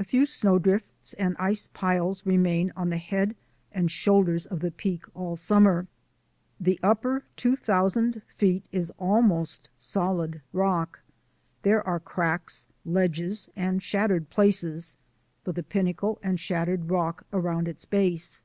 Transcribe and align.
A 0.00 0.04
few 0.04 0.26
snow 0.26 0.58
drifts 0.58 1.12
and 1.14 1.36
ice 1.38 1.68
piles 1.68 2.26
remain 2.26 2.72
on 2.74 2.90
the 2.90 2.96
head 2.98 3.36
and 3.70 3.88
shoulders 3.88 4.44
of 4.44 4.58
the 4.58 4.72
Peak 4.72 5.04
all 5.14 5.36
summer. 5.36 5.86
The 6.58 6.80
upper 6.82 7.22
two 7.36 7.54
thousand 7.54 8.20
feet 8.36 8.64
is 8.72 8.90
almost 8.98 9.68
solid 9.78 10.40
rock; 10.52 10.98
there 11.62 11.86
are 11.86 12.00
cracks, 12.00 12.66
ledges, 12.84 13.48
and 13.54 13.80
shattered 13.80 14.28
places, 14.28 14.96
with 15.46 15.56
a 15.56 15.62
pin 15.62 15.84
nacle 15.86 16.18
and 16.20 16.40
shattered 16.40 16.90
rock 16.90 17.24
around 17.32 17.68
its 17.68 17.84
base. 17.84 18.42